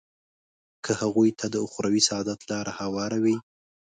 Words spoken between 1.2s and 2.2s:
ته د اخروي